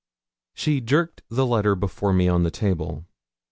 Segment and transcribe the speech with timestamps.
[0.55, 3.05] She jerked the letter before me on the table.